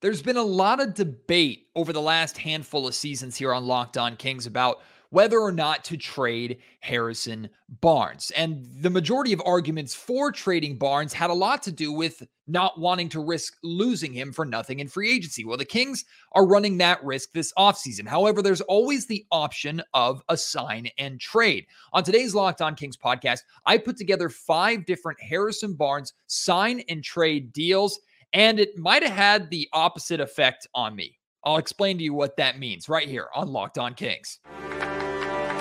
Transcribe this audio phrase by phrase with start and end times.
[0.00, 3.98] There's been a lot of debate over the last handful of seasons here on Locked
[3.98, 4.80] On Kings about
[5.10, 8.30] whether or not to trade Harrison Barnes.
[8.34, 12.80] And the majority of arguments for trading Barnes had a lot to do with not
[12.80, 15.44] wanting to risk losing him for nothing in free agency.
[15.44, 18.06] Well, the Kings are running that risk this offseason.
[18.06, 21.66] However, there's always the option of a sign and trade.
[21.92, 27.04] On today's Locked On Kings podcast, I put together five different Harrison Barnes sign and
[27.04, 28.00] trade deals
[28.32, 31.18] and it might have had the opposite effect on me.
[31.44, 34.38] I'll explain to you what that means right here on Locked On Kings.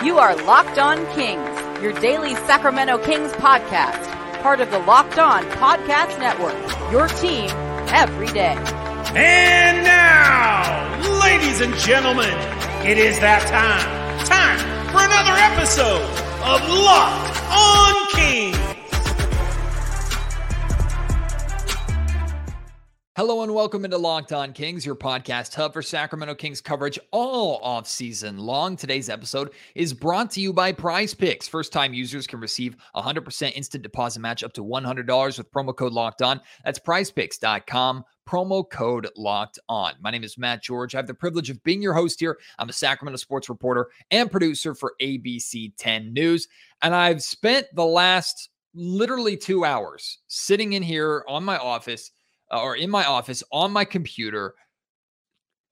[0.04, 4.04] You are Locked On Kings, your daily Sacramento Kings podcast,
[4.42, 6.56] part of the Locked On Podcast Network,
[6.92, 7.50] your team
[7.92, 8.56] every day.
[9.16, 12.34] And now, ladies and gentlemen,
[12.86, 14.26] it is that time.
[14.26, 14.60] Time
[14.92, 16.04] for another episode
[16.44, 18.79] of Locked On Kings.
[23.20, 27.58] Hello and welcome into Locked On Kings, your podcast hub for Sacramento Kings coverage all
[27.62, 28.78] off season long.
[28.78, 31.50] Today's episode is brought to you by PrizePicks.
[31.50, 35.92] First time users can receive 100% instant deposit match up to $100 with promo code
[35.92, 36.40] Locked On.
[36.64, 39.96] That's prizepicks.com promo code locked on.
[40.00, 40.96] My name is Matt George.
[40.96, 42.38] I have the privilege of being your host here.
[42.58, 46.48] I'm a Sacramento sports reporter and producer for ABC 10 News.
[46.82, 52.12] And I've spent the last literally two hours sitting in here on my office
[52.52, 54.56] Uh, or in my office on my computer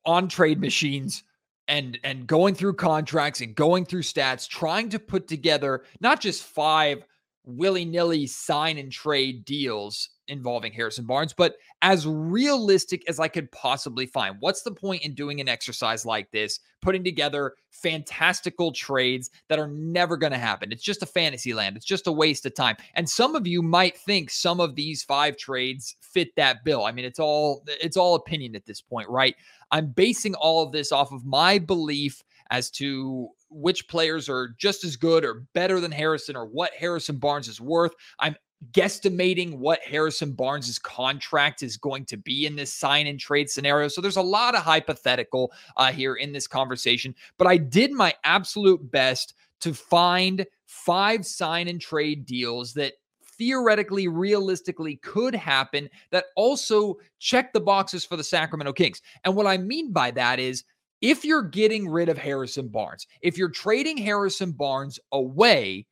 [0.05, 1.23] on trade machines
[1.67, 6.43] and and going through contracts and going through stats trying to put together not just
[6.43, 7.03] five
[7.45, 14.05] willy-nilly sign and trade deals involving Harrison Barnes, but as realistic as I could possibly
[14.05, 14.35] find.
[14.39, 19.67] What's the point in doing an exercise like this, putting together fantastical trades that are
[19.67, 20.71] never going to happen?
[20.71, 21.77] It's just a fantasy land.
[21.77, 22.77] It's just a waste of time.
[22.95, 26.85] And some of you might think some of these five trades fit that bill.
[26.85, 29.35] I mean, it's all it's all opinion at this point, right?
[29.71, 34.83] I'm basing all of this off of my belief as to which players are just
[34.83, 37.93] as good or better than Harrison or what Harrison Barnes is worth.
[38.19, 38.35] I'm
[38.71, 43.87] guesstimating what Harrison Barnes's contract is going to be in this sign and trade scenario.
[43.87, 48.13] So there's a lot of hypothetical uh, here in this conversation, but I did my
[48.23, 52.93] absolute best to find five sign and trade deals that
[53.37, 59.01] theoretically, realistically could happen that also check the boxes for the Sacramento Kings.
[59.23, 60.63] And what I mean by that is
[61.01, 65.85] if you're getting rid of Harrison Barnes, if you're trading Harrison Barnes away,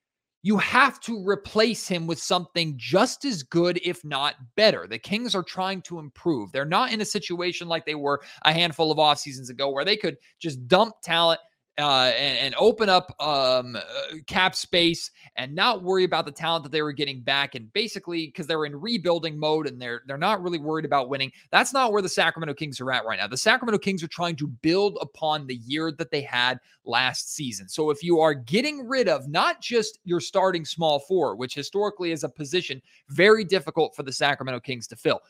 [0.45, 4.85] you have to replace him with something just as good, if not better.
[4.85, 6.51] The Kings are trying to improve.
[6.51, 9.83] They're not in a situation like they were a handful of off seasons ago where
[9.83, 11.39] they could just dump talent
[11.77, 13.81] uh, and, and, open up um, uh,
[14.27, 17.55] cap space and not worry about the talent that they were getting back.
[17.55, 21.33] And basically, because they're in rebuilding mode and they're they're not really worried about winning.
[21.51, 23.27] That's not where the Sacramento Kings are at right now.
[23.27, 27.67] The Sacramento Kings are trying to build upon the year that they had last season.
[27.67, 32.11] So if you are getting rid of not just your starting small four, which historically
[32.11, 35.21] is a position very difficult for the Sacramento Kings to fill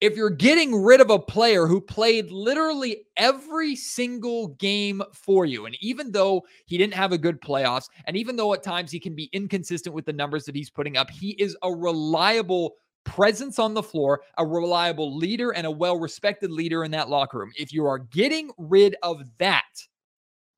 [0.00, 5.66] if you're getting rid of a player who played literally every single game for you,
[5.66, 8.98] and even though he didn't have a good playoffs, and even though at times he
[8.98, 13.58] can be inconsistent with the numbers that he's putting up, he is a reliable presence
[13.58, 17.52] on the floor, a reliable leader, and a well respected leader in that locker room.
[17.56, 19.64] If you are getting rid of that,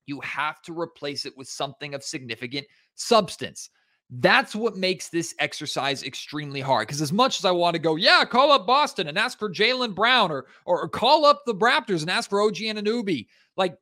[0.07, 3.71] you have to replace it with something of significant substance.
[4.17, 6.87] That's what makes this exercise extremely hard.
[6.87, 9.51] Because as much as I want to go, yeah, call up Boston and ask for
[9.51, 13.79] Jaylen Brown, or, or, or call up the Raptors and ask for OG Anunoby, like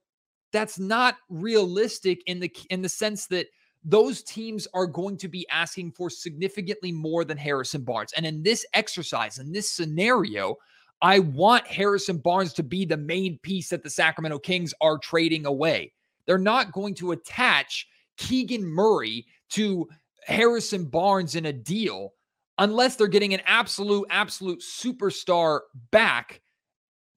[0.52, 3.46] that's not realistic in the in the sense that
[3.82, 8.12] those teams are going to be asking for significantly more than Harrison Barnes.
[8.16, 10.56] And in this exercise, in this scenario,
[11.02, 15.46] I want Harrison Barnes to be the main piece that the Sacramento Kings are trading
[15.46, 15.92] away.
[16.26, 19.88] They're not going to attach Keegan Murray to
[20.26, 22.12] Harrison Barnes in a deal
[22.58, 25.60] unless they're getting an absolute, absolute superstar
[25.90, 26.42] back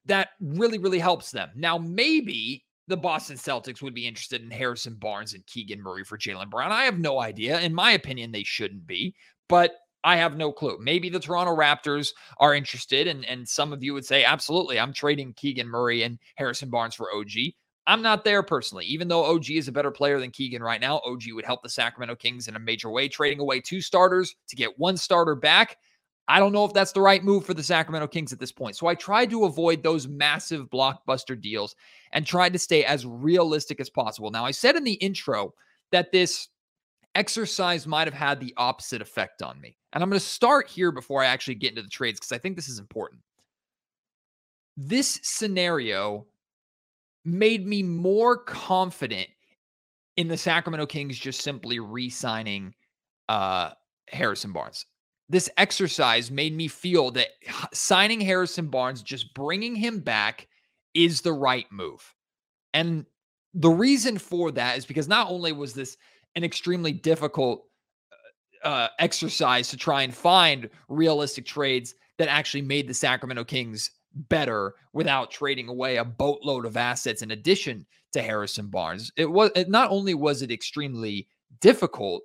[0.06, 1.50] that really, really helps them.
[1.56, 6.18] Now, maybe the Boston Celtics would be interested in Harrison Barnes and Keegan Murray for
[6.18, 6.72] Jaylen Brown.
[6.72, 7.60] I have no idea.
[7.62, 9.16] In my opinion, they shouldn't be,
[9.48, 10.78] but I have no clue.
[10.82, 12.10] Maybe the Toronto Raptors
[12.40, 16.20] are interested, and, and some of you would say, absolutely, I'm trading Keegan Murray and
[16.36, 17.32] Harrison Barnes for OG.
[17.86, 18.86] I'm not there personally.
[18.86, 21.70] Even though OG is a better player than Keegan right now, OG would help the
[21.70, 25.78] Sacramento Kings in a major way, trading away two starters to get one starter back.
[26.30, 28.78] I don't know if that's the right move for the Sacramento Kings at this point.
[28.78, 31.76] So I tried to avoid those massive blockbuster deals
[32.14, 34.32] and tried to stay as realistic as possible.
[34.32, 35.54] Now, I said in the intro
[35.92, 36.48] that this
[37.16, 39.76] exercise might have had the opposite effect on me.
[39.92, 42.38] And I'm going to start here before I actually get into the trades because I
[42.38, 43.22] think this is important.
[44.78, 46.26] this scenario
[47.26, 49.30] made me more confident
[50.18, 52.74] in the Sacramento Kings just simply re-signing
[53.30, 53.72] uh,
[54.10, 54.86] Harrison Barnes.
[55.30, 57.30] This exercise made me feel that
[57.74, 60.48] signing Harrison Barnes, just bringing him back,
[60.94, 62.14] is the right move.
[62.74, 63.06] And
[63.54, 65.98] the reason for that is because not only was this
[66.36, 67.64] an extremely difficult
[68.64, 73.92] uh, uh exercise to try and find realistic trades that actually made the Sacramento Kings
[74.14, 79.12] better without trading away a boatload of assets in addition to Harrison Barnes.
[79.18, 81.28] It was it not only was it extremely
[81.62, 82.24] difficult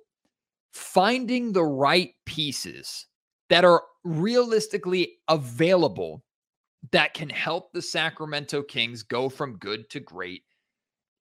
[0.71, 3.07] finding the right pieces
[3.49, 6.23] that are realistically available
[6.91, 10.43] that can help the Sacramento Kings go from good to great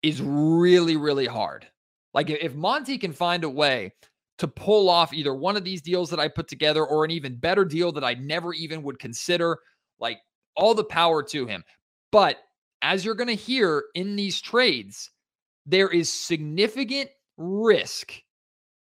[0.02, 1.66] is really really hard.
[2.12, 3.92] Like if Monte can find a way
[4.38, 7.36] to pull off either one of these deals that I put together or an even
[7.36, 9.58] better deal that I never even would consider,
[9.98, 10.18] like
[10.56, 11.64] all the power to him.
[12.12, 12.38] But
[12.82, 15.10] as you're going to hear in these trades,
[15.66, 18.12] there is significant risk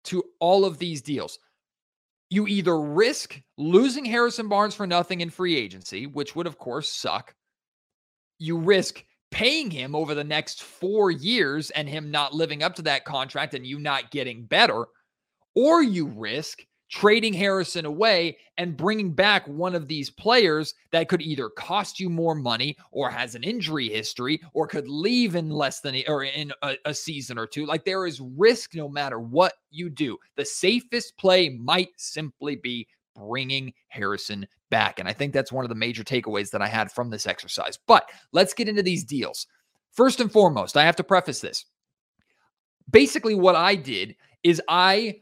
[0.05, 1.39] to all of these deals.
[2.31, 6.89] You either risk losing Harrison Barnes for nothing in free agency, which would, of course,
[6.89, 7.35] suck.
[8.39, 12.83] You risk paying him over the next four years and him not living up to
[12.83, 14.87] that contract and you not getting better,
[15.55, 21.23] or you risk trading Harrison away and bringing back one of these players that could
[21.23, 25.81] either cost you more money or has an injury history or could leave in less
[25.81, 27.67] than or in a, a, season or two.
[27.67, 30.19] Like there is risk no matter what you do.
[30.37, 34.99] The safest play might simply be bringing Harrison back.
[34.99, 37.79] And I think that's one of the major takeaways that I had from this exercise.
[37.87, 39.47] But let's get into these deals.
[39.93, 41.65] First and foremost, I have to preface this.
[42.91, 45.21] Basically, what I did is I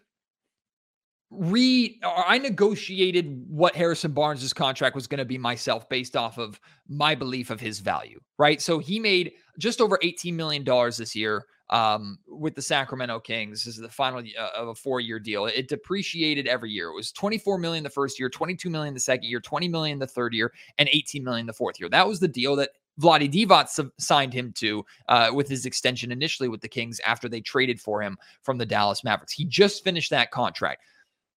[1.31, 6.61] re I negotiated what Harrison Barnes's contract was going to be myself based off of
[6.89, 8.61] my belief of his value, right?
[8.63, 13.65] So he made just over 18 million dollars this year um, with the Sacramento Kings.
[13.65, 15.47] This is the final uh, of a four-year deal.
[15.47, 16.89] It depreciated every year.
[16.89, 20.07] It was 24 million the first year, 22 million the second year, 20 million the
[20.07, 21.89] third year, and 18 million the fourth year.
[21.89, 22.71] That was the deal that
[23.01, 27.41] Vlade Divac signed him to uh, with his extension initially with the Kings after they
[27.41, 29.33] traded for him from the Dallas Mavericks.
[29.33, 30.83] He just finished that contract.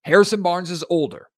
[0.02, 1.28] Harrison Barnes is older.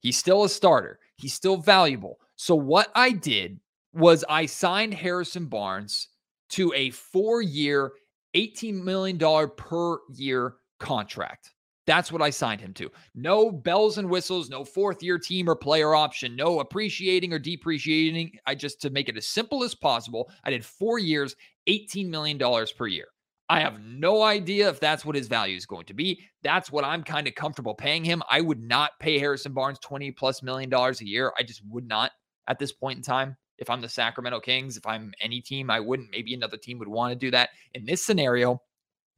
[0.00, 0.98] He's still a starter.
[1.16, 2.18] He's still valuable.
[2.36, 3.58] So what I did
[3.92, 6.08] was I signed Harrison Barnes
[6.50, 7.92] to a four-year,
[8.34, 9.18] $18 million
[9.56, 11.50] per year contract.
[11.86, 12.90] That's what I signed him to.
[13.14, 18.32] No bells and whistles, no fourth year team or player option, no appreciating or depreciating.
[18.46, 21.34] I just, to make it as simple as possible, I did four years,
[21.66, 22.38] $18 million
[22.76, 23.06] per year.
[23.50, 26.20] I have no idea if that's what his value is going to be.
[26.42, 28.22] That's what I'm kind of comfortable paying him.
[28.30, 31.32] I would not pay Harrison Barnes 20 plus million dollars a year.
[31.38, 32.12] I just would not
[32.46, 33.36] at this point in time.
[33.56, 36.10] If I'm the Sacramento Kings, if I'm any team, I wouldn't.
[36.12, 37.50] Maybe another team would want to do that.
[37.74, 38.62] In this scenario,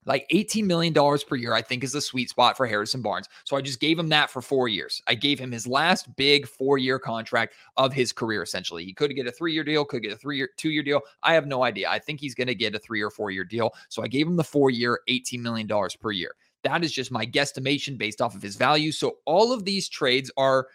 [0.07, 3.29] like $18 million per year, I think is the sweet spot for Harrison Barnes.
[3.45, 5.03] So I just gave him that for four years.
[5.07, 8.85] I gave him his last big four year contract of his career, essentially.
[8.85, 11.03] He could get a three year deal, could get a three year, two year deal.
[11.23, 11.89] I have no idea.
[11.91, 13.73] I think he's going to get a three or four year deal.
[13.89, 15.69] So I gave him the four year, $18 million
[16.01, 16.35] per year.
[16.65, 18.93] That is just my guesstimation based off of his value.
[18.93, 20.69] So all of these trades are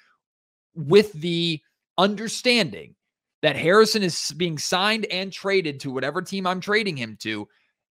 [0.75, 1.61] with the
[1.97, 2.95] understanding
[3.41, 7.47] that Harrison is being signed and traded to whatever team I'm trading him to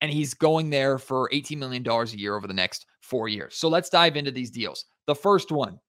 [0.01, 3.55] and he's going there for $18 million a year over the next four years.
[3.55, 4.85] So let's dive into these deals.
[5.07, 5.79] The first one,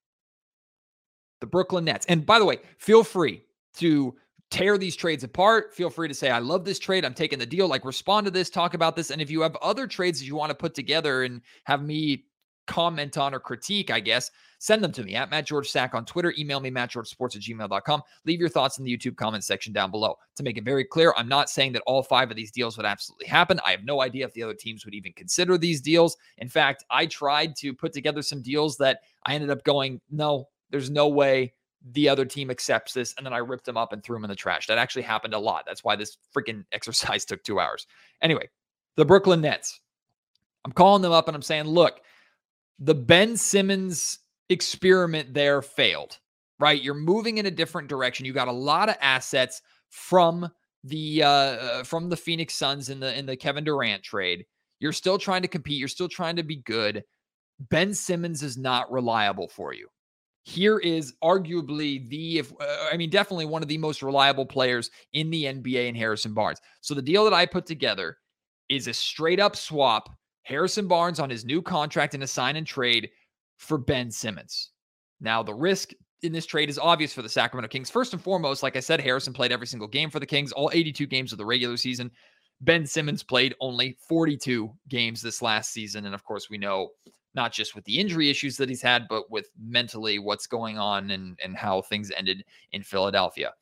[1.40, 2.06] the Brooklyn Nets.
[2.06, 3.42] And by the way, feel free
[3.76, 4.14] to
[4.50, 5.74] tear these trades apart.
[5.74, 7.04] Feel free to say, I love this trade.
[7.04, 7.68] I'm taking the deal.
[7.68, 9.10] Like, respond to this, talk about this.
[9.10, 12.24] And if you have other trades that you want to put together and have me
[12.70, 16.04] comment on or critique, I guess, send them to me at Matt George Sack on
[16.04, 16.32] Twitter.
[16.38, 18.02] Email me, mattgeorgesports at gmail.com.
[18.26, 20.14] Leave your thoughts in the YouTube comment section down below.
[20.36, 22.86] To make it very clear, I'm not saying that all five of these deals would
[22.86, 23.58] absolutely happen.
[23.66, 26.16] I have no idea if the other teams would even consider these deals.
[26.38, 30.46] In fact, I tried to put together some deals that I ended up going, no,
[30.70, 31.52] there's no way
[31.90, 33.14] the other team accepts this.
[33.16, 34.68] And then I ripped them up and threw them in the trash.
[34.68, 35.64] That actually happened a lot.
[35.66, 37.88] That's why this freaking exercise took two hours.
[38.22, 38.48] Anyway,
[38.94, 39.80] the Brooklyn Nets.
[40.64, 42.02] I'm calling them up and I'm saying, look,
[42.80, 44.18] the Ben Simmons
[44.48, 46.18] experiment there failed,
[46.58, 46.82] right?
[46.82, 48.26] You're moving in a different direction.
[48.26, 50.48] You got a lot of assets from
[50.84, 54.46] the uh, uh from the Phoenix Suns in the in the Kevin Durant trade.
[54.80, 55.78] You're still trying to compete.
[55.78, 57.04] You're still trying to be good.
[57.68, 59.88] Ben Simmons is not reliable for you.
[60.42, 64.90] Here is arguably the, if uh, I mean, definitely one of the most reliable players
[65.12, 66.60] in the NBA in Harrison Barnes.
[66.80, 68.16] So the deal that I put together
[68.70, 70.08] is a straight up swap
[70.42, 73.10] Harrison Barnes on his new contract in a sign and trade
[73.58, 74.70] for Ben Simmons.
[75.20, 75.92] Now, the risk
[76.22, 77.90] in this trade is obvious for the Sacramento Kings.
[77.90, 80.70] First and foremost, like I said, Harrison played every single game for the Kings, all
[80.72, 82.10] 82 games of the regular season.
[82.62, 86.06] Ben Simmons played only 42 games this last season.
[86.06, 86.90] And of course, we know
[87.34, 91.10] not just with the injury issues that he's had, but with mentally what's going on
[91.10, 93.52] and, and how things ended in Philadelphia.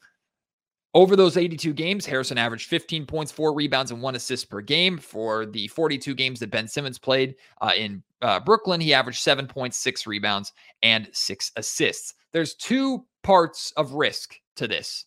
[0.95, 4.97] Over those 82 games, Harrison averaged 15 points, four rebounds, and one assist per game.
[4.97, 10.07] For the 42 games that Ben Simmons played uh, in uh, Brooklyn, he averaged 7.6
[10.07, 10.53] rebounds,
[10.83, 12.15] and six assists.
[12.33, 15.05] There's two parts of risk to this.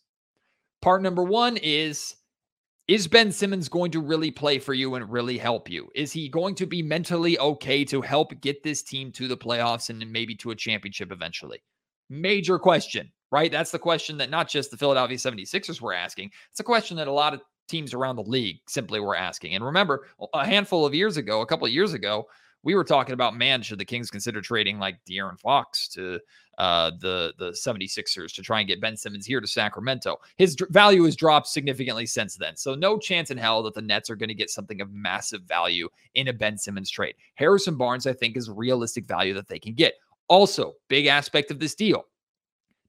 [0.80, 2.16] Part number one is
[2.88, 5.88] is Ben Simmons going to really play for you and really help you?
[5.94, 9.88] Is he going to be mentally okay to help get this team to the playoffs
[9.88, 11.62] and maybe to a championship eventually?
[12.10, 13.50] Major question, right?
[13.50, 16.30] That's the question that not just the Philadelphia 76ers were asking.
[16.50, 19.54] It's a question that a lot of teams around the league simply were asking.
[19.54, 22.26] And remember, a handful of years ago, a couple of years ago,
[22.62, 26.20] we were talking about man, should the Kings consider trading like De'Aaron Fox to
[26.58, 30.18] uh, the the 76ers to try and get Ben Simmons here to Sacramento?
[30.36, 32.54] His value has dropped significantly since then.
[32.56, 35.42] So no chance in hell that the Nets are going to get something of massive
[35.42, 37.14] value in a Ben Simmons trade.
[37.34, 39.94] Harrison Barnes, I think, is realistic value that they can get.
[40.28, 42.04] Also, big aspect of this deal.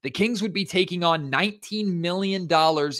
[0.04, 2.46] The Kings would be taking on $19 million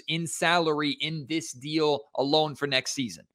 [0.08, 3.26] in salary in this deal alone for next season.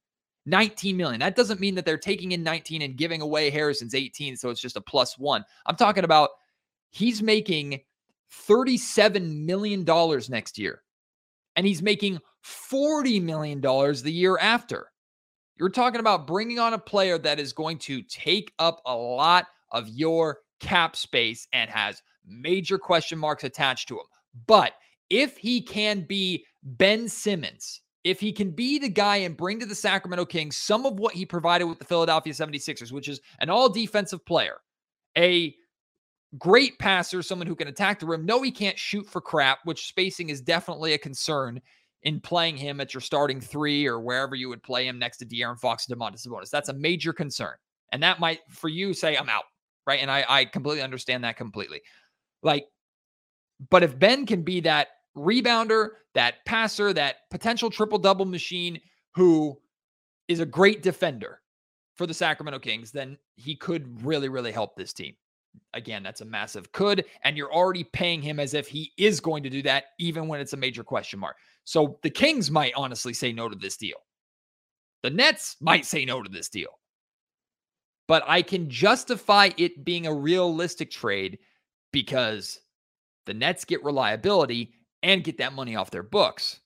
[0.46, 1.20] 19 million.
[1.20, 4.60] That doesn't mean that they're taking in 19 and giving away Harrison's 18, so it's
[4.60, 5.44] just a plus one.
[5.66, 6.30] I'm talking about
[6.90, 7.80] he's making
[8.48, 9.84] $37 million
[10.28, 10.82] next year,
[11.54, 14.90] and he's making $40 million the year after.
[15.56, 19.46] You're talking about bringing on a player that is going to take up a lot
[19.70, 24.06] of your cap space and has major question marks attached to him.
[24.46, 24.72] But
[25.08, 29.66] if he can be Ben Simmons, if he can be the guy and bring to
[29.66, 33.50] the Sacramento Kings some of what he provided with the Philadelphia 76ers, which is an
[33.50, 34.58] all defensive player,
[35.18, 35.54] a
[36.38, 38.24] great passer, someone who can attack the rim.
[38.24, 41.60] No, he can't shoot for crap, which spacing is definitely a concern
[42.02, 45.26] in playing him at your starting three or wherever you would play him next to
[45.26, 46.50] De'Aaron Fox and Domantas Sabonis.
[46.50, 47.56] That's a major concern.
[47.92, 49.44] And that might, for you, say, I'm out,
[49.86, 50.00] right?
[50.00, 51.82] And I, I completely understand that completely.
[52.42, 52.66] Like,
[53.70, 58.80] but if Ben can be that rebounder, that passer, that potential triple double machine
[59.14, 59.58] who
[60.28, 61.40] is a great defender
[61.96, 65.14] for the Sacramento Kings, then he could really, really help this team.
[65.74, 67.04] Again, that's a massive could.
[67.24, 70.40] And you're already paying him as if he is going to do that, even when
[70.40, 71.36] it's a major question mark.
[71.64, 73.98] So the Kings might honestly say no to this deal.
[75.02, 76.78] The Nets might say no to this deal.
[78.06, 81.38] But I can justify it being a realistic trade
[81.92, 82.60] because
[83.26, 86.60] the Nets get reliability and get that money off their books.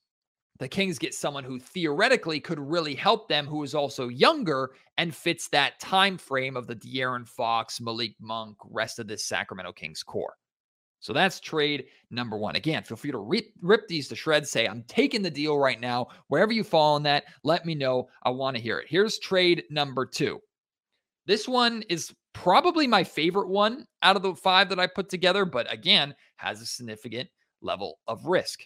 [0.60, 5.14] The Kings get someone who theoretically could really help them, who is also younger and
[5.14, 10.02] fits that time frame of the De'Aaron Fox, Malik Monk, rest of this Sacramento Kings
[10.04, 10.34] core.
[11.00, 12.56] So that's trade number one.
[12.56, 14.50] Again, feel free to rip, rip these to shreds.
[14.50, 16.06] Say, I'm taking the deal right now.
[16.28, 18.08] Wherever you fall on that, let me know.
[18.22, 18.86] I want to hear it.
[18.88, 20.40] Here's trade number two.
[21.26, 25.44] This one is probably my favorite one out of the five that I put together,
[25.44, 27.30] but again, has a significant
[27.62, 28.60] level of risk.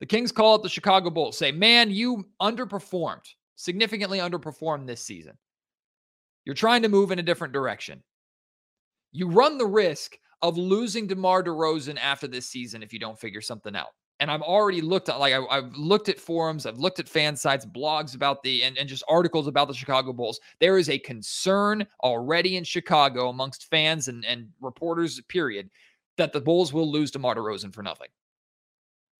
[0.00, 5.38] The Kings call it the Chicago Bulls, say, man, you underperformed, significantly underperformed this season.
[6.44, 8.02] You're trying to move in a different direction.
[9.12, 13.40] You run the risk of losing DeMar DeRozan after this season if you don't figure
[13.40, 13.88] something out.
[14.18, 17.36] And I've already looked at like I, have looked at forums, I've looked at fan
[17.36, 20.40] sites, blogs about the and, and just articles about the Chicago Bulls.
[20.58, 25.68] There is a concern already in Chicago amongst fans and, and reporters, period,
[26.16, 28.08] that the Bulls will lose DeMar DeRozan for nothing.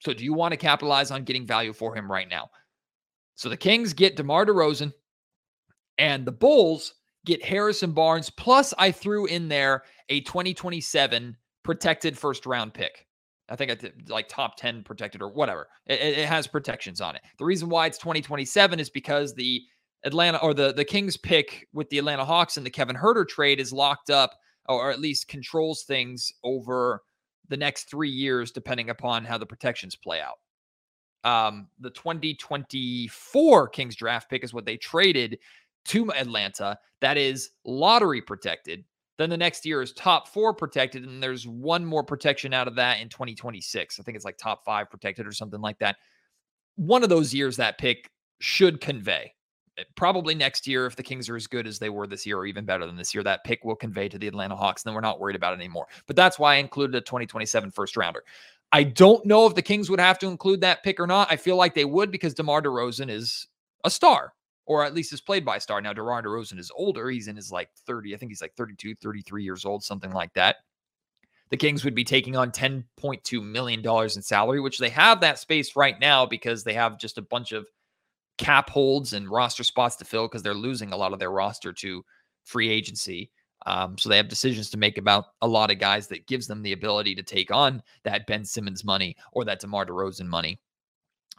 [0.00, 2.50] So do you want to capitalize on getting value for him right now?
[3.34, 4.92] So the Kings get DeMar DeRozan
[5.98, 8.30] and the Bulls get Harrison Barnes.
[8.30, 13.05] Plus, I threw in there a 2027 protected first round pick.
[13.48, 15.68] I think it's like top 10 protected or whatever.
[15.86, 17.22] It, it, has protections on it.
[17.38, 19.62] The reason why it's 2027 is because the
[20.04, 23.60] Atlanta or the, the Kings pick with the Atlanta Hawks and the Kevin Huerter trade
[23.60, 24.32] is locked up
[24.68, 27.02] or at least controls things over
[27.48, 30.38] the next three years, depending upon how the protections play out.
[31.24, 35.38] Um, the 2024 Kings draft pick is what they traded
[35.86, 36.78] to Atlanta.
[37.00, 38.84] That is lottery protected.
[39.18, 42.74] Then the next year is top four protected, and there's one more protection out of
[42.76, 43.98] that in 2026.
[43.98, 45.96] I think it's like top five protected or something like that.
[46.76, 49.32] One of those years that pick should convey.
[49.78, 52.38] Eh, probably next year, if the Kings are as good as they were this year,
[52.38, 54.82] or even better than this year, that pick will convey to the Atlanta Hawks.
[54.82, 55.86] And then we're not worried about it anymore.
[56.06, 58.22] But that's why I included a 2027 first rounder.
[58.72, 61.28] I don't know if the Kings would have to include that pick or not.
[61.30, 63.46] I feel like they would because DeMar DeRozan is
[63.84, 64.34] a star,
[64.66, 65.80] or at least is played by a star.
[65.80, 67.08] Now, DeMar DeRozan is older.
[67.08, 70.32] He's in his like 30, I think he's like 32, 33 years old, something like
[70.34, 70.56] that.
[71.50, 75.76] the Kings would be taking on $10.2 million in salary, which they have that space
[75.76, 77.66] right now because they have just a bunch of
[78.38, 81.72] cap holds and roster spots to fill because they're losing a lot of their roster
[81.72, 82.04] to
[82.44, 83.30] free agency.
[83.64, 86.62] Um, so they have decisions to make about a lot of guys that gives them
[86.62, 90.60] the ability to take on that Ben Simmons money or that DeMar DeRozan money.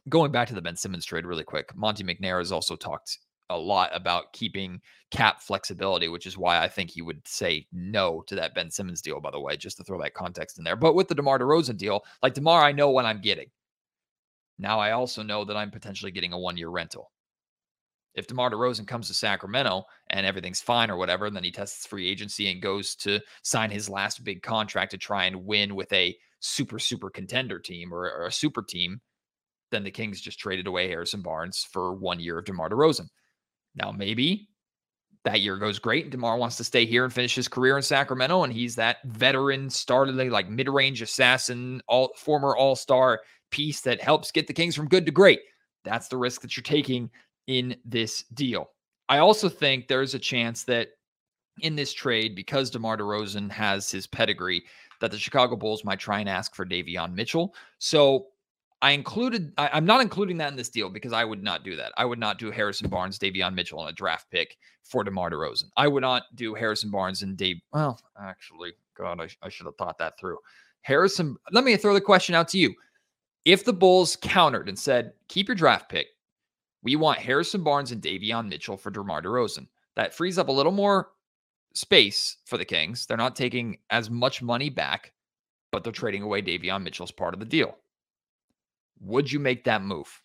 [0.10, 3.18] Going back to the Ben Simmons trade really quick, Monte McNair has also talked
[3.50, 8.24] a lot about keeping cap flexibility, which is why I think he would say no
[8.28, 10.76] to that Ben Simmons deal, by the way, just to throw that context in there.
[10.76, 13.48] But with the DeMar DeRozan deal, like DeMar, I know what I'm getting.
[14.60, 17.12] Now I also know that I'm potentially getting a one year rental.
[18.16, 21.86] If DeMar DeRozan comes to Sacramento and everything's fine or whatever, and then he tests
[21.86, 25.92] free agency and goes to sign his last big contract to try and win with
[25.94, 29.00] a super, super contender team or, or a super team,
[29.72, 33.08] then the Kings just traded away Harrison Barnes for one year of DeMar DeRozan.
[33.76, 34.50] Now, maybe
[35.24, 37.84] that year goes great and DeMar wants to stay here and finish his career in
[37.84, 38.44] Sacramento.
[38.44, 43.22] And he's that veteran, started like mid range assassin, all former all star
[43.52, 45.42] piece that helps get the Kings from good to great.
[45.84, 47.10] That's the risk that you're taking
[47.48, 48.70] in this deal.
[49.10, 50.90] I also think there's a chance that
[51.62, 54.64] in this trade, because DeMar DeRozan has his pedigree,
[55.00, 57.54] that the Chicago Bulls might try and ask for Davion Mitchell.
[57.80, 58.28] So
[58.82, 61.76] I included, I, am not including that in this deal because I would not do
[61.78, 61.94] that.
[61.98, 65.66] I would not do Harrison Barnes, Davion Mitchell on a draft pick for DeMar DeRozan.
[65.76, 67.58] I would not do Harrison Barnes and Dave.
[67.74, 70.38] Well, actually, God, I, I should have thought that through.
[70.82, 72.74] Harrison, let me throw the question out to you.
[73.46, 76.08] If the Bulls countered and said, keep your draft pick,
[76.84, 79.68] we want Harrison Barnes and Davion Mitchell for DeMar DeRozan.
[79.96, 81.10] That frees up a little more
[81.74, 83.06] space for the Kings.
[83.06, 85.14] They're not taking as much money back,
[85.72, 87.76] but they're trading away Davion Mitchell as part of the deal.
[89.02, 90.22] Would you make that move?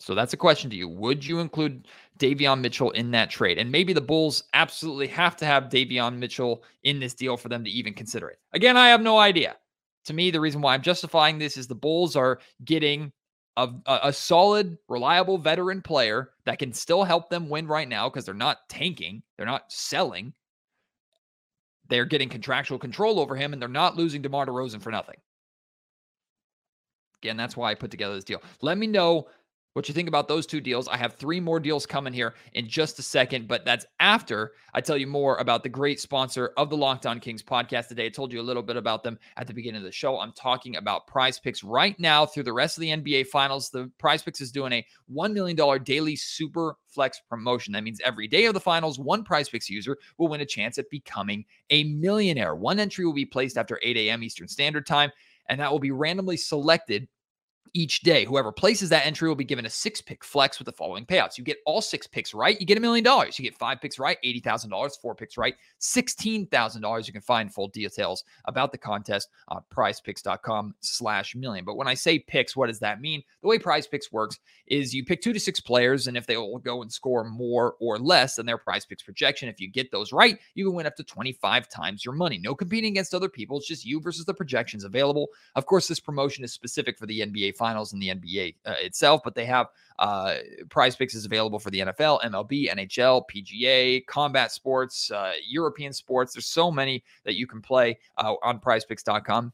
[0.00, 0.88] So that's a question to you.
[0.88, 1.88] Would you include
[2.18, 3.58] Davion Mitchell in that trade?
[3.58, 7.64] And maybe the Bulls absolutely have to have Davion Mitchell in this deal for them
[7.64, 8.38] to even consider it.
[8.52, 9.56] Again, I have no idea.
[10.04, 13.12] To me, the reason why I'm justifying this is the Bulls are getting
[13.56, 18.24] a, a solid, reliable veteran player that can still help them win right now because
[18.24, 20.32] they're not tanking, they're not selling.
[21.88, 25.16] They're getting contractual control over him, and they're not losing DeMar DeRozan for nothing.
[27.22, 28.42] Again, that's why I put together this deal.
[28.62, 29.28] Let me know
[29.78, 30.88] what you think about those two deals.
[30.88, 34.80] I have three more deals coming here in just a second, but that's after I
[34.80, 38.06] tell you more about the great sponsor of the Locked On Kings podcast today.
[38.06, 40.18] I told you a little bit about them at the beginning of the show.
[40.18, 43.70] I'm talking about PrizePicks right now through the rest of the NBA finals.
[43.70, 47.72] The PrizePicks is doing a $1 million daily super flex promotion.
[47.72, 50.90] That means every day of the finals, one PrizePicks user will win a chance at
[50.90, 52.56] becoming a millionaire.
[52.56, 54.24] One entry will be placed after 8 a.m.
[54.24, 55.12] Eastern Standard Time,
[55.48, 57.08] and that will be randomly selected
[57.74, 58.24] each day.
[58.24, 61.38] Whoever places that entry will be given a six pick flex with the following payouts.
[61.38, 63.38] You get all six picks right, you get a million dollars.
[63.38, 67.06] You get five picks right, $80,000, four picks right, $16,000.
[67.06, 71.64] You can find full details about the contest on prizepicks.com slash million.
[71.64, 73.22] But when I say picks, what does that mean?
[73.42, 76.58] The way PrizePicks works is you pick two to six players, and if they will
[76.58, 80.38] go and score more or less than their PrizePicks projection, if you get those right,
[80.54, 82.38] you can win up to 25 times your money.
[82.38, 83.58] No competing against other people.
[83.58, 85.28] It's just you versus the projections available.
[85.54, 89.20] Of course, this promotion is specific for the NBA finals in the NBA uh, itself,
[89.24, 89.66] but they have
[89.98, 90.36] uh,
[90.68, 96.34] PrizePicks is available for the NFL, MLB, NHL, PGA, combat sports, uh, European sports.
[96.34, 99.52] There's so many that you can play uh, on prizepicks.com.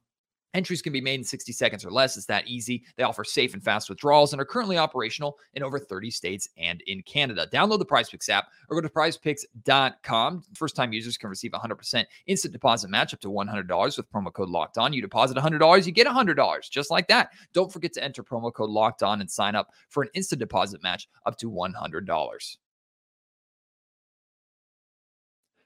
[0.54, 2.16] Entries can be made in 60 seconds or less.
[2.16, 2.84] It's that easy.
[2.96, 6.80] They offer safe and fast withdrawals and are currently operational in over 30 states and
[6.82, 7.48] in Canada.
[7.52, 10.44] Download the PrizePicks app or go to prizepicks.com.
[10.54, 14.48] First time users can receive 100% instant deposit match up to $100 with promo code
[14.48, 14.92] locked on.
[14.92, 17.30] You deposit $100, you get $100 just like that.
[17.52, 20.82] Don't forget to enter promo code locked on and sign up for an instant deposit
[20.84, 22.56] match up to $100.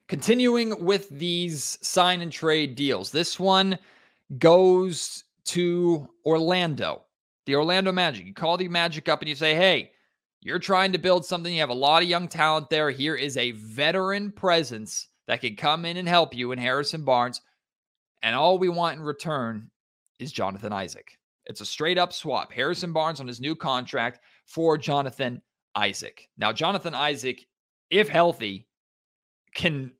[0.08, 3.10] Continuing with these sign and trade deals.
[3.10, 3.78] This one
[4.36, 7.04] goes to Orlando,
[7.46, 8.26] the Orlando Magic.
[8.26, 9.92] You call the Magic up and you say, hey,
[10.40, 11.52] you're trying to build something.
[11.52, 12.90] You have a lot of young talent there.
[12.90, 17.40] Here is a veteran presence that can come in and help you in Harrison Barnes.
[18.22, 19.70] And all we want in return
[20.18, 21.18] is Jonathan Isaac.
[21.46, 22.52] It's a straight up swap.
[22.52, 25.40] Harrison Barnes on his new contract for Jonathan
[25.74, 26.28] Isaac.
[26.36, 27.46] Now, Jonathan Isaac,
[27.90, 28.66] if healthy,
[29.54, 29.92] can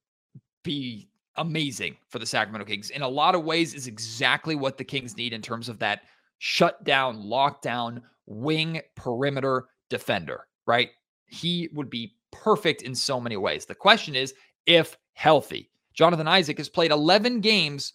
[0.62, 1.07] be
[1.38, 2.90] amazing for the Sacramento Kings.
[2.90, 6.02] In a lot of ways, is exactly what the Kings need in terms of that
[6.38, 10.90] shut down, lockdown, wing perimeter defender, right?
[11.26, 13.66] He would be perfect in so many ways.
[13.66, 14.34] The question is
[14.66, 15.70] if healthy.
[15.94, 17.94] Jonathan Isaac has played 11 games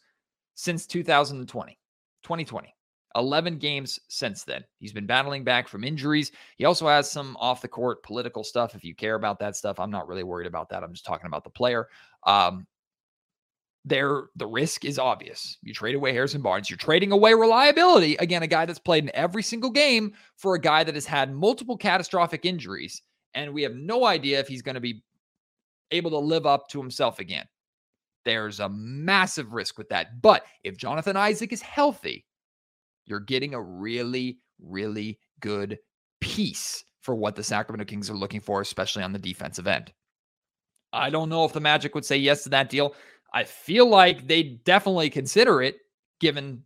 [0.55, 1.77] since 2020,
[2.23, 2.75] 2020.
[3.15, 4.63] 11 games since then.
[4.79, 6.31] He's been battling back from injuries.
[6.57, 8.75] He also has some off the court political stuff.
[8.75, 10.83] If you care about that stuff, I'm not really worried about that.
[10.83, 11.87] I'm just talking about the player.
[12.23, 12.65] Um,
[13.85, 15.57] there the risk is obvious.
[15.61, 18.15] You trade away Harrison Barnes, you're trading away reliability.
[18.17, 21.33] Again, a guy that's played in every single game for a guy that has had
[21.33, 23.01] multiple catastrophic injuries.
[23.33, 25.03] And we have no idea if he's going to be
[25.91, 27.45] able to live up to himself again.
[28.25, 30.21] There's a massive risk with that.
[30.21, 32.25] But if Jonathan Isaac is healthy,
[33.05, 35.77] you're getting a really, really good
[36.21, 39.91] piece for what the Sacramento Kings are looking for, especially on the defensive end.
[40.93, 42.95] I don't know if the Magic would say yes to that deal.
[43.33, 45.77] I feel like they definitely consider it
[46.19, 46.63] given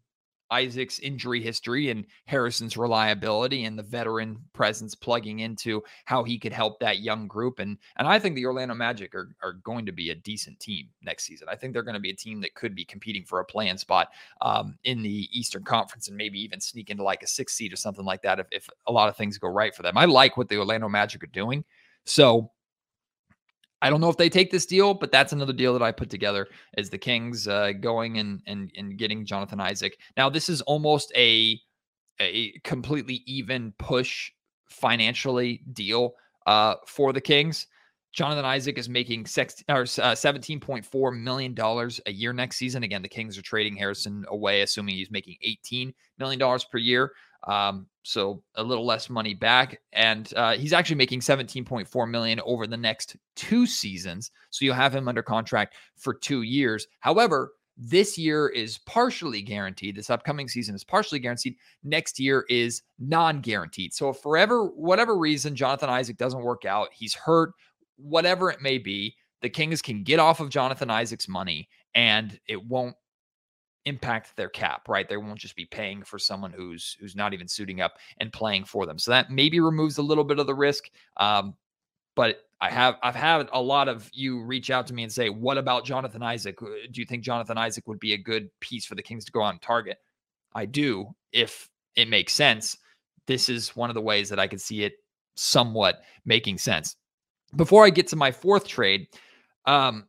[0.49, 6.53] Isaac's injury history and Harrison's reliability and the veteran presence plugging into how he could
[6.53, 7.59] help that young group.
[7.59, 10.87] And and I think the Orlando Magic are, are going to be a decent team
[11.01, 11.47] next season.
[11.49, 13.77] I think they're going to be a team that could be competing for a playing
[13.77, 14.09] spot
[14.41, 17.77] um, in the Eastern Conference and maybe even sneak into like a six seed or
[17.77, 19.97] something like that if, if a lot of things go right for them.
[19.97, 21.65] I like what the Orlando Magic are doing.
[22.05, 22.51] So
[23.81, 26.09] I don't know if they take this deal, but that's another deal that I put
[26.09, 29.99] together as the Kings uh, going and and and getting Jonathan Isaac.
[30.15, 31.59] Now this is almost a
[32.19, 34.31] a completely even push
[34.69, 36.13] financially deal
[36.47, 37.67] uh, for the Kings.
[38.13, 41.55] Jonathan Isaac is making six, or, uh, $17.4 million
[42.07, 42.81] a year next season.
[42.81, 47.11] Again, the Kings are trading Harrison away, assuming he's making $18 million per year.
[47.47, 52.67] Um, so a little less money back, and uh, he's actually making 17.4 million over
[52.67, 54.31] the next two seasons.
[54.49, 56.87] So you'll have him under contract for two years.
[56.99, 59.95] However, this year is partially guaranteed.
[59.95, 61.55] This upcoming season is partially guaranteed.
[61.83, 63.93] Next year is non-guaranteed.
[63.93, 67.51] So if forever, whatever reason, Jonathan Isaac doesn't work out, he's hurt,
[67.97, 72.63] whatever it may be, the Kings can get off of Jonathan Isaac's money, and it
[72.65, 72.95] won't
[73.87, 75.07] impact their cap, right?
[75.07, 78.65] They won't just be paying for someone who's who's not even suiting up and playing
[78.65, 78.99] for them.
[78.99, 80.89] So that maybe removes a little bit of the risk.
[81.15, 81.55] Um,
[82.15, 85.29] but I have I've had a lot of you reach out to me and say,
[85.29, 86.61] "What about Jonathan Isaac?
[86.61, 89.31] Uh, do you think Jonathan Isaac would be a good piece for the Kings to
[89.31, 89.99] go on target?"
[90.53, 92.77] I do, if it makes sense.
[93.25, 94.93] This is one of the ways that I could see it
[95.35, 96.95] somewhat making sense.
[97.55, 99.07] Before I get to my fourth trade,
[99.65, 100.07] um,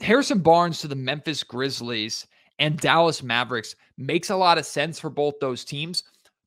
[0.00, 2.26] Harrison Barnes to the Memphis Grizzlies
[2.58, 6.02] and Dallas Mavericks makes a lot of sense for both those teams.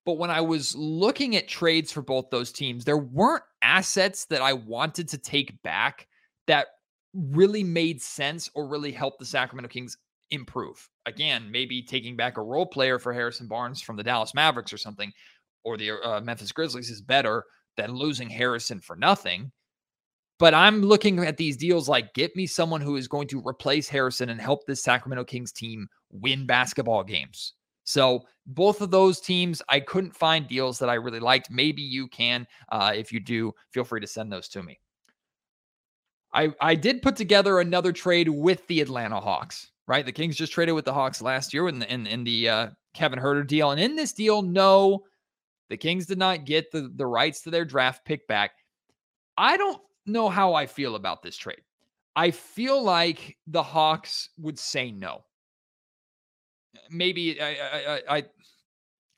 [0.06, 4.42] But when I was looking at trades for both those teams, there weren't assets that
[4.42, 6.08] I wanted to take back
[6.48, 6.68] that
[7.14, 9.98] really made sense or really helped the Sacramento Kings
[10.32, 10.90] improve.
[11.06, 14.78] Again, maybe taking back a role player for Harrison Barnes from the Dallas Mavericks or
[14.78, 15.12] something,
[15.64, 17.44] or the uh, Memphis Grizzlies is better
[17.78, 19.52] than losing Harrison for nothing.
[20.40, 23.88] But I'm looking at these deals like get me someone who is going to replace
[23.88, 27.54] Harrison and help this Sacramento Kings team win basketball games.
[27.84, 31.52] So both of those teams, I couldn't find deals that I really liked.
[31.52, 32.48] Maybe you can.
[32.70, 34.80] Uh, if you do, feel free to send those to me.
[36.34, 39.72] I I did put together another trade with the Atlanta Hawks.
[39.88, 42.48] Right, the Kings just traded with the Hawks last year in the in, in the
[42.48, 45.04] uh, Kevin Huerter deal, and in this deal, no,
[45.70, 48.52] the Kings did not get the the rights to their draft pick back.
[49.38, 51.62] I don't know how I feel about this trade.
[52.16, 55.24] I feel like the Hawks would say no.
[56.90, 58.26] Maybe I, I, I,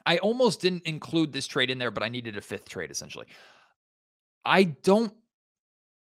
[0.05, 3.27] I almost didn't include this trade in there, but I needed a fifth trade essentially.
[4.45, 5.13] I don't,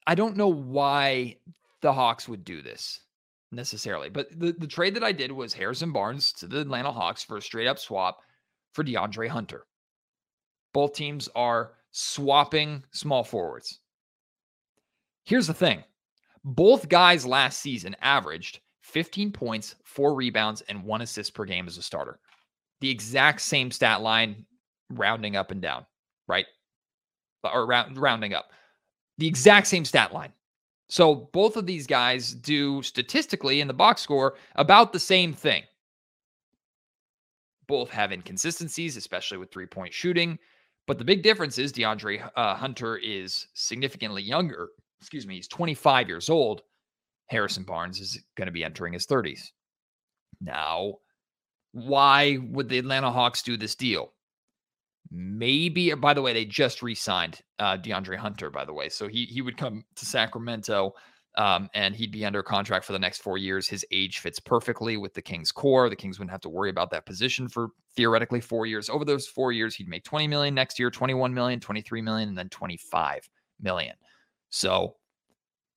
[0.05, 1.37] I don't know why
[1.81, 2.99] the Hawks would do this
[3.51, 7.23] necessarily, but the, the trade that I did was Harrison Barnes to the Atlanta Hawks
[7.23, 8.21] for a straight up swap
[8.73, 9.65] for De'Andre Hunter.
[10.73, 13.79] Both teams are swapping small forwards.
[15.23, 15.83] Here's the thing
[16.43, 21.77] both guys last season averaged 15 points, four rebounds, and one assist per game as
[21.77, 22.19] a starter.
[22.81, 24.45] The exact same stat line,
[24.89, 25.85] rounding up and down,
[26.27, 26.45] right?
[27.43, 28.51] Or round, rounding up.
[29.17, 30.33] The exact same stat line.
[30.87, 35.63] So both of these guys do statistically in the box score about the same thing.
[37.67, 40.39] Both have inconsistencies, especially with three point shooting.
[40.87, 46.07] But the big difference is De'Andre uh, Hunter is significantly younger excuse me, he's 25
[46.07, 46.61] years old.
[47.29, 49.41] Harrison Barnes is going to be entering his 30s.
[50.41, 50.95] Now,
[51.71, 54.13] why would the Atlanta Hawks do this deal?
[55.11, 58.49] Maybe, by the way, they just re-signed uh, De'Andre Hunter.
[58.49, 60.93] By the way, so he he would come to Sacramento,
[61.35, 63.67] um, and he'd be under contract for the next four years.
[63.67, 65.89] His age fits perfectly with the Kings' core.
[65.89, 68.87] The Kings wouldn't have to worry about that position for theoretically four years.
[68.87, 72.37] Over those four years, he'd make 20 million next year, 21 million, 23 million, and
[72.37, 73.27] then 25
[73.59, 73.95] million.
[74.51, 74.95] So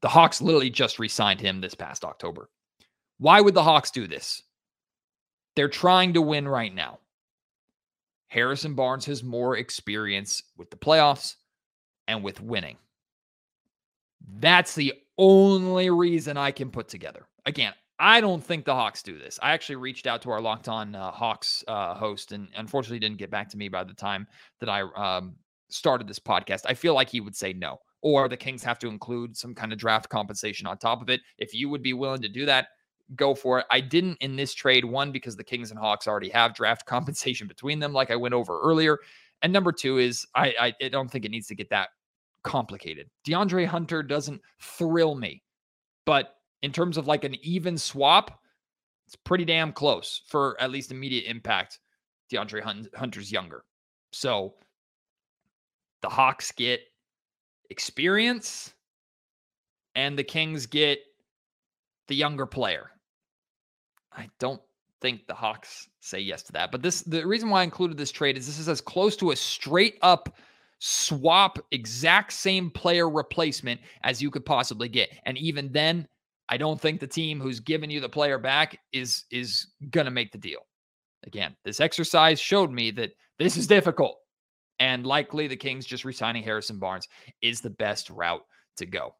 [0.02, 2.50] the Hawks literally just re signed him this past October.
[3.18, 4.42] Why would the Hawks do this?
[5.54, 6.98] They're trying to win right now.
[8.28, 11.36] Harrison Barnes has more experience with the playoffs
[12.08, 12.78] and with winning.
[14.38, 17.26] That's the only reason I can put together.
[17.46, 19.38] Again, I don't think the Hawks do this.
[19.42, 23.18] I actually reached out to our Locked On uh, Hawks uh, host, and unfortunately didn't
[23.18, 24.26] get back to me by the time
[24.60, 25.36] that I um,
[25.68, 26.62] started this podcast.
[26.66, 29.72] I feel like he would say no, or the Kings have to include some kind
[29.72, 31.20] of draft compensation on top of it.
[31.38, 32.68] If you would be willing to do that,
[33.16, 33.66] go for it.
[33.70, 34.84] I didn't in this trade.
[34.84, 38.34] One, because the Kings and Hawks already have draft compensation between them, like I went
[38.34, 38.98] over earlier.
[39.42, 41.88] And number two is I, I, don't think it needs to get that
[42.44, 43.08] complicated.
[43.26, 45.42] De'Andre Hunter doesn't thrill me,
[46.06, 48.40] but in terms of like an even swap,
[49.06, 51.80] it's pretty damn close for at least immediate impact.
[52.32, 53.64] De'Andre Hunter's younger.
[54.12, 54.54] So
[56.02, 56.80] the Hawks get
[57.72, 58.74] experience
[59.96, 61.00] and the Kings get
[62.06, 62.90] the younger player.
[64.12, 64.61] I don't
[65.00, 66.70] think the Hawks say yes to that.
[66.70, 69.30] But this the reason why I included this trade is this is as close to
[69.32, 70.37] a straight up
[70.78, 75.08] swap exact same player replacement as you could possibly get.
[75.24, 76.06] And even then,
[76.48, 80.11] I don't think the team who's giving you the player back is is going to
[80.11, 80.61] make the deal.
[81.24, 84.18] Again, this exercise showed me that this is difficult.
[84.78, 87.08] And likely the Kings just resigning Harrison Barnes
[87.40, 88.44] is the best route
[88.76, 89.14] to go.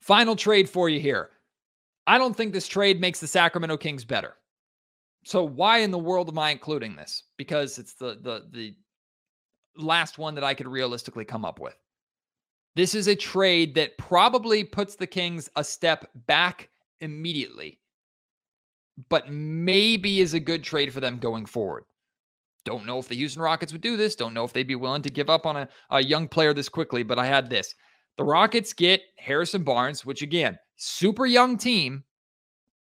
[0.00, 1.30] Final trade for you here.
[2.06, 4.36] I don't think this trade makes the Sacramento Kings better.
[5.24, 7.24] So why in the world am I including this?
[7.36, 8.76] Because it's the the the
[9.76, 11.76] last one that I could realistically come up with.
[12.76, 16.68] This is a trade that probably puts the Kings a step back
[17.00, 17.80] immediately,
[19.08, 21.84] but maybe is a good trade for them going forward.
[22.66, 24.16] Don't know if the Houston Rockets would do this.
[24.16, 26.68] Don't know if they'd be willing to give up on a, a young player this
[26.68, 27.72] quickly, but I had this.
[28.18, 32.02] The Rockets get Harrison Barnes, which again, super young team.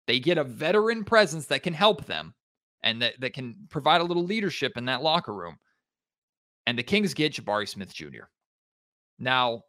[0.07, 2.33] They get a veteran presence that can help them
[2.81, 5.57] and that, that can provide a little leadership in that locker room.
[6.65, 8.27] And the Kings get Jabari Smith Jr.
[9.19, 9.63] Now,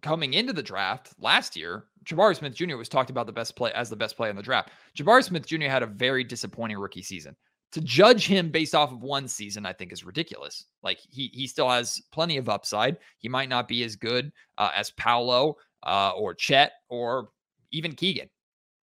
[0.00, 2.76] coming into the draft last year, Jabari Smith Jr.
[2.76, 4.70] was talked about the best play as the best player in the draft.
[4.96, 5.64] Jabari Smith Jr.
[5.64, 7.36] had a very disappointing rookie season
[7.72, 10.66] to judge him based off of one season, I think is ridiculous.
[10.82, 12.98] Like he he still has plenty of upside.
[13.18, 17.30] He might not be as good uh, as Paolo uh, or Chet or
[17.72, 18.30] even Keegan.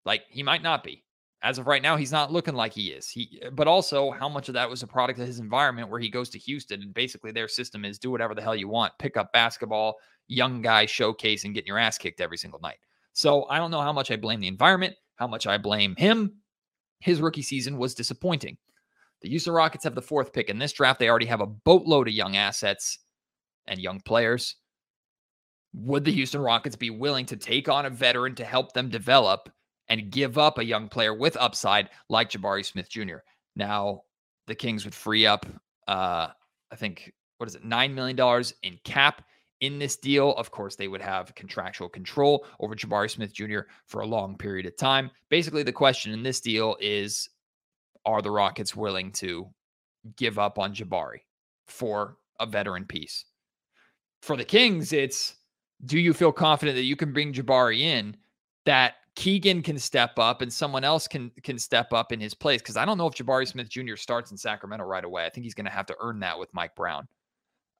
[0.04, 1.04] Like he might not be.
[1.42, 3.08] As of right now, he's not looking like he is.
[3.08, 6.10] He, but also, how much of that was a product of his environment, where he
[6.10, 9.16] goes to Houston and basically their system is do whatever the hell you want, pick
[9.16, 9.94] up basketball,
[10.28, 12.76] young guy showcase, and get your ass kicked every single night.
[13.14, 16.34] So I don't know how much I blame the environment, how much I blame him.
[16.98, 18.58] His rookie season was disappointing.
[19.22, 20.98] The Houston Rockets have the fourth pick in this draft.
[20.98, 22.98] They already have a boatload of young assets
[23.66, 24.56] and young players.
[25.74, 29.50] Would the Houston Rockets be willing to take on a veteran to help them develop
[29.88, 33.18] and give up a young player with upside like Jabari Smith Jr.?
[33.56, 34.02] Now,
[34.46, 35.46] the Kings would free up,
[35.86, 36.28] uh,
[36.72, 39.22] I think, what is it, $9 million in cap
[39.60, 40.32] in this deal.
[40.32, 43.60] Of course, they would have contractual control over Jabari Smith Jr.
[43.86, 45.10] for a long period of time.
[45.28, 47.28] Basically, the question in this deal is
[48.10, 49.48] are the Rockets willing to
[50.16, 51.20] give up on Jabari
[51.66, 53.24] for a veteran piece?
[54.22, 55.34] For the Kings, it's
[55.86, 58.16] do you feel confident that you can bring Jabari in
[58.66, 62.60] that Keegan can step up and someone else can can step up in his place?
[62.60, 63.96] Because I don't know if Jabari Smith Jr.
[63.96, 65.24] starts in Sacramento right away.
[65.24, 67.08] I think he's going to have to earn that with Mike Brown.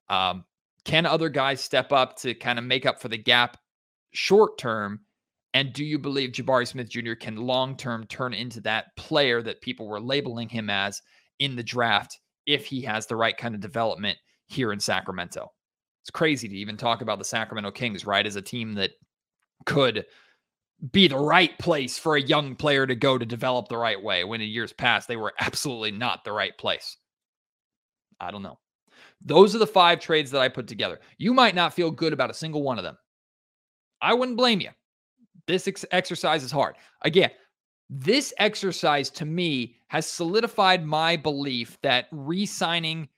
[0.09, 0.45] Um,
[0.83, 3.57] can other guys step up to kind of make up for the gap
[4.13, 5.01] short term
[5.53, 7.13] and do you believe Jabari Smith Jr.
[7.13, 11.01] can long term turn into that player that people were labeling him as
[11.39, 15.51] in the draft if he has the right kind of development here in Sacramento?
[16.03, 18.25] It's crazy to even talk about the Sacramento Kings, right?
[18.25, 18.91] As a team that
[19.65, 20.05] could
[20.91, 24.23] be the right place for a young player to go to develop the right way
[24.23, 26.97] when in years past they were absolutely not the right place.
[28.19, 28.57] I don't know.
[29.23, 30.99] Those are the five trades that I put together.
[31.17, 32.97] You might not feel good about a single one of them.
[34.01, 34.69] I wouldn't blame you
[35.51, 36.75] this ex- exercise is hard.
[37.03, 37.31] Again,
[37.89, 43.09] this exercise to me has solidified my belief that re signing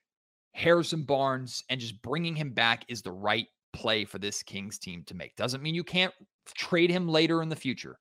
[0.53, 5.03] Harrison Barnes and just bringing him back is the right play for this Kings team
[5.05, 5.35] to make.
[5.35, 6.13] Doesn't mean you can't
[6.55, 7.99] trade him later in the future,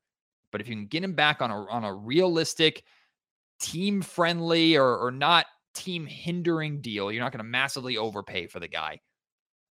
[0.50, 2.84] but if you can get him back on a, on a realistic,
[3.60, 8.60] team friendly, or, or not team hindering deal, you're not going to massively overpay for
[8.60, 9.00] the guy.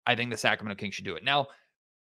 [0.06, 1.24] I think the Sacramento Kings should do it.
[1.24, 1.48] Now,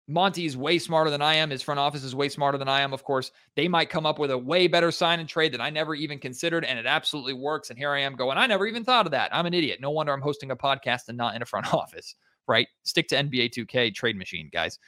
[0.09, 1.49] Monte is way smarter than I am.
[1.49, 2.93] His front office is way smarter than I am.
[2.93, 5.69] Of course, they might come up with a way better sign and trade that I
[5.69, 7.69] never even considered, and it absolutely works.
[7.69, 9.35] And here I am going, I never even thought of that.
[9.35, 9.81] I'm an idiot.
[9.81, 12.15] No wonder I'm hosting a podcast and not in a front office,
[12.47, 12.67] right?
[12.83, 14.79] Stick to NBA 2K trade machine, guys.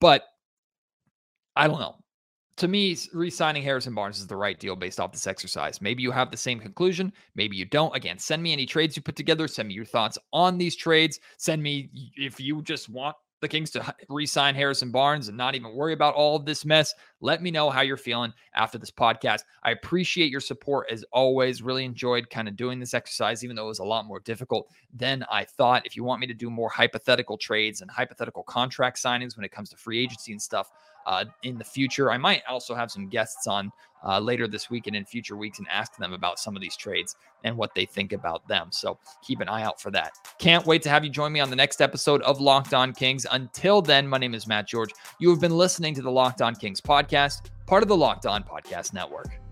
[0.00, 0.24] But
[1.56, 1.96] I don't know.
[2.58, 5.82] To me, re signing Harrison Barnes is the right deal based off this exercise.
[5.82, 7.12] Maybe you have the same conclusion.
[7.34, 7.94] Maybe you don't.
[7.96, 9.48] Again, send me any trades you put together.
[9.48, 11.18] Send me your thoughts on these trades.
[11.36, 15.54] Send me if you just want the Kings to re sign Harrison Barnes and not
[15.54, 18.90] even worry about all of this mess, let me know how you're feeling after this
[18.90, 19.42] podcast.
[19.62, 21.62] I appreciate your support as always.
[21.62, 24.68] Really enjoyed kind of doing this exercise, even though it was a lot more difficult
[24.92, 25.86] than I thought.
[25.86, 29.52] If you want me to do more hypothetical trades and hypothetical contract signings when it
[29.52, 30.70] comes to free agency and stuff,
[31.06, 32.10] uh, in the future.
[32.10, 33.72] I might also have some guests on
[34.06, 36.76] uh, later this week and in future weeks and ask them about some of these
[36.76, 38.68] trades and what they think about them.
[38.70, 40.12] So keep an eye out for that.
[40.38, 43.26] Can't wait to have you join me on the next episode of Locked On Kings.
[43.30, 44.90] Until then, my name is Matt George.
[45.18, 48.42] You have been listening to the Locked On Kings podcast, part of the Locked On
[48.42, 49.43] Podcast Network.